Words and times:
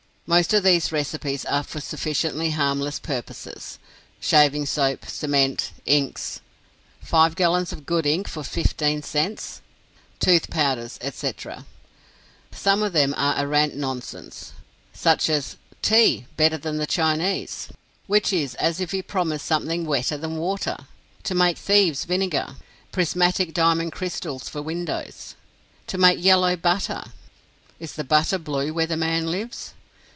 Most 0.27 0.53
of 0.53 0.63
these 0.63 0.93
recipes 0.93 1.43
are 1.43 1.61
for 1.61 1.81
sufficiently 1.81 2.51
harmless 2.51 2.99
purposes 2.99 3.79
shaving 4.21 4.65
soap, 4.65 5.03
cement, 5.09 5.73
inks 5.85 6.39
"five 7.01 7.35
gallons 7.35 7.73
of 7.73 7.85
good 7.85 8.05
ink 8.05 8.29
for 8.29 8.41
fifteen 8.41 9.03
cents" 9.03 9.59
tooth 10.21 10.49
powders, 10.49 10.97
etc. 11.01 11.65
Some 12.49 12.81
of 12.81 12.93
them 12.93 13.13
are 13.17 13.35
arrant 13.39 13.75
nonsense; 13.75 14.53
such 14.93 15.29
as 15.29 15.57
"tea 15.81 16.27
better 16.37 16.57
than 16.57 16.77
the 16.77 16.87
Chinese," 16.87 17.67
which 18.07 18.31
is 18.31 18.55
as 18.55 18.79
if 18.79 18.91
he 18.91 19.01
promised 19.01 19.45
something 19.45 19.85
wetter 19.85 20.17
than 20.17 20.37
water; 20.37 20.87
"to 21.23 21.35
make 21.35 21.57
thieves' 21.57 22.05
vinegar;" 22.05 22.55
"prismatic 22.93 23.53
diamond 23.53 23.91
crystals 23.91 24.47
for 24.47 24.61
windows;" 24.61 25.35
"to 25.87 25.97
make 25.97 26.23
yellow 26.23 26.55
butter" 26.55 27.03
is 27.81 27.91
the 27.95 28.05
butter 28.05 28.37
blue 28.37 28.71
where 28.73 28.87
the 28.87 28.95
man 28.95 29.25
lives? 29.29 29.73